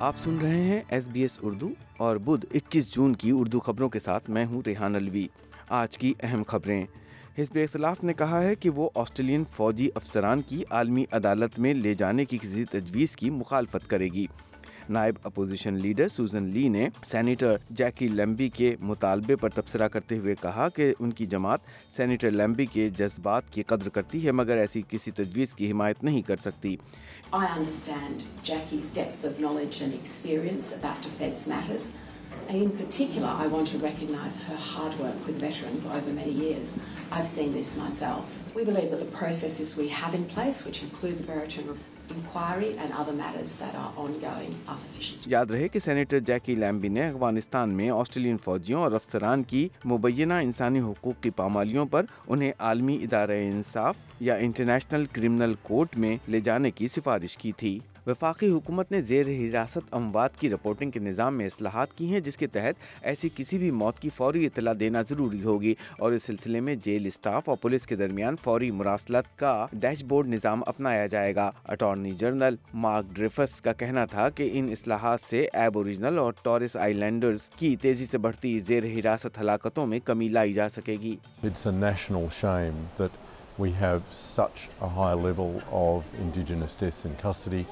[0.00, 3.88] آپ سن رہے ہیں ایس بی ایس اردو اور بدھ اکیس جون کی اردو خبروں
[3.88, 5.26] کے ساتھ میں ہوں ریحان الوی
[5.68, 6.86] آج کی اہم خبریں۔
[7.38, 11.94] حزب اختلاف نے کہا ہے کہ وہ آسٹریلین فوجی افسران کی عالمی عدالت میں لے
[11.94, 14.26] جانے کی کسی تجویز کی مخالفت کرے گی۔
[14.88, 20.34] نائب اپوزیشن لیڈر سوزن لی نے سینیٹر جیکی لیمبی کے مطالبے پر تبصرہ کرتے ہوئے
[20.42, 21.60] کہا کہ ان کی جماعت
[21.96, 26.22] سینیٹر لیمبی کے جذبات کی قدر کرتی ہے مگر ایسی کسی تجویز کی حمایت نہیں
[26.28, 26.76] کر سکتی
[27.32, 31.92] I understand Jackie's depth of knowledge and experience about defence matters.
[32.48, 36.78] And in particular, I want to recognise her hard work with veterans over many years.
[37.12, 38.42] I've seen this myself.
[38.56, 41.78] We believe that the processes we have in place, which include the Brereton
[45.26, 50.34] یاد رہے کہ senator Jackie لیمبی نے افغانستان میں Australian فوجیوں اور افسران کی مبینہ
[50.34, 56.40] انسانی حقوق کی پامالیوں پر انہیں عالمی ادارہ انصاف یا انٹرنیشنل کرمنل کورٹ میں لے
[56.40, 57.78] جانے کی سفارش کی تھی۔
[58.10, 62.36] وفاقی حکومت نے زیر حراست اموات کی رپورٹنگ کے نظام میں اصلاحات کی ہیں، جس
[62.36, 66.60] کے تحت ایسی کسی بھی موت کی فوری اطلاع دینا ضروری ہوگی اور اس سلسلے
[66.60, 71.34] میں جیل اسٹاف اور پولیس کے درمیان فوری مراسلت کا ڈیش بورڈ نظام اپنایا جائے
[71.34, 76.32] گا اٹارنی جنرل مارک ڈریفس کا کہنا تھا کہ ان اصلاحات سے ایب اوریجنل اور
[76.42, 80.96] ٹورس آئی لینڈرز کی تیزی سے بڑھتی زیر حراست ہلاکتوں میں کمی لائی جا سکے
[81.00, 83.10] گی It's a
[83.58, 87.66] we have such a high level of Indigenous deaths in custody.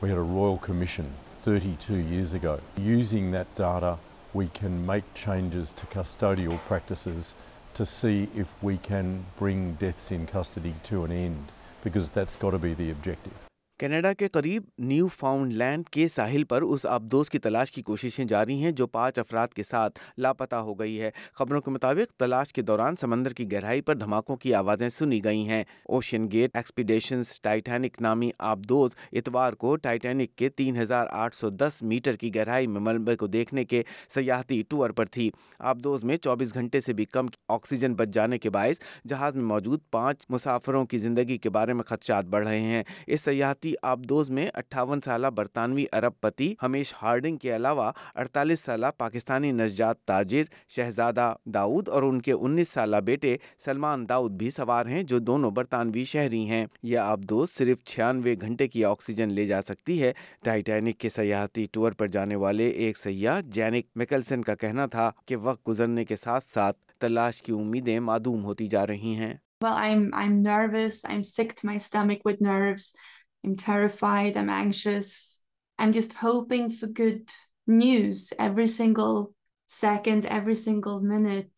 [0.00, 2.60] We had a Royal Commission 32 years ago.
[2.76, 3.98] Using that data,
[4.32, 7.34] we can make changes to custodial practices
[7.74, 11.50] to see if we can bring deaths in custody to an end,
[11.82, 13.47] because that's got to be the objective.
[13.78, 18.24] Canada کے قریب new found land کے ساحل پر اس آبدوز کی تلاش کی کوششیں
[18.24, 22.52] جاری ہیں جو پانچ افراد کے ساتھ لاپتہ ہو گئی ہے۔ خبروں کے مطابق، تلاش
[22.52, 27.40] کے دوران سمندر کی گہرائی پر دھماکوں کی آوازیں سنی گئی ہیں۔ اوشین گیٹ، ایکسپیڈیشنز،
[27.40, 32.66] ٹائٹینک نامی آبدوز اتوار کو ٹائٹینک کے تین ہزار آٹھ سو دس میٹر کی گہرائی
[32.66, 33.82] میں ملبے کو دیکھنے کے
[34.14, 38.50] سیاحتی ٹور پر تھی۔ آبدوز میں چوبیس گھنٹے سے بھی کم آکسیجن بچ جانے کے
[38.50, 42.82] باعث جہاز میں موجود پانچ مسافروں کی زندگی کے بارے میں خدشات بڑھ رہے ہیں۔
[43.06, 48.86] اس سیاحتی آبدوز میں اٹھاون سالہ برطانوی ارب پتی ہمیش ہارڈنگ کے علاوہ اڑتالیس سالہ
[48.98, 54.86] پاکستانی نژاد تاجر شہزادہ داؤد اور ان کے انیس سالہ بیٹے سلمان داؤد بھی سوار
[54.86, 59.62] ہیں جو دونوں برطانوی شہری ہیں یہ آبدوز صرف چھیانوے گھنٹے کی آکسیجن لے جا
[59.62, 60.12] سکتی ہے
[60.44, 65.36] ٹائٹینک کے سیاحتی ٹور پر جانے والے ایک سیاح جینک میکلسن کا کہنا تھا کہ
[65.36, 70.14] وقت گزرنے کے ساتھ ساتھ تلاش کی امیدیں معدوم ہوتی جا رہی ہیں Well, I'm
[70.14, 71.04] I'm nervous.
[71.04, 72.94] I'm sick to my stomach with nerves.
[73.44, 74.36] I'm terrified.
[74.36, 75.40] I'm anxious.
[75.78, 77.30] I'm just hoping for good
[77.66, 78.32] news.
[78.38, 79.34] Every single
[79.66, 81.50] second, every single minute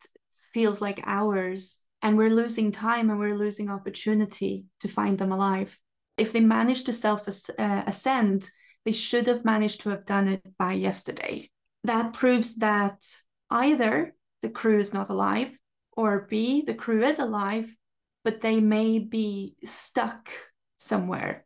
[0.53, 1.79] feels like hours.
[2.01, 5.77] And we're losing time and we're losing opportunity to find them alive.
[6.17, 8.49] If they managed to self ascend,
[8.85, 11.49] they should have managed to have done it by yesterday.
[11.83, 13.03] That proves that
[13.49, 15.57] either the crew is not alive,
[15.95, 17.75] or B, the crew is alive,
[18.23, 20.29] but they may be stuck
[20.77, 21.45] somewhere.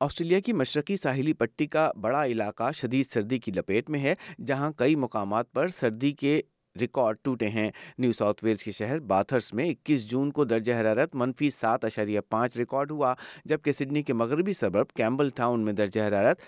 [0.00, 4.14] Australia کی مشرقی ساحلی پٹی کا بڑا علاقہ شدید سردی کی لپیٹ میں ہے،
[4.46, 6.40] جہاں کئی مقامات پر سردی کے
[6.76, 11.14] ریکارڈ ٹوٹے ہیں۔ نیو ساؤتھ ویلز کے شہر باتھرس میں اکیس جون کو درجہ حرارت
[11.14, 16.00] منفی سات اشاریہ پانچ ریکارڈ ہوا، جبکہ سڈنی کے مغربی سبب کیمبل ٹاؤن میں درجہ
[16.00, 16.40] حرارت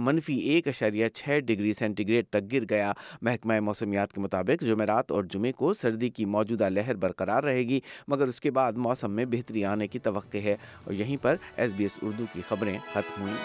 [0.00, 5.10] منفی ایک اشاریہ چھ ڈگری سینٹی گریڈ تک گر گیا۔ محکمہ موسمیات کے مطابق جمعرات
[5.10, 9.12] اور جمعے کو سردی کی موجودہ لہر برقرار رہے گی، مگر اس کے بعد موسم
[9.12, 12.78] میں بہتری آنے کی توقع ہے۔ اور یہیں پر ایس بی ایس اردو کی خبریں
[12.92, 13.36] ختم ہوئیں۔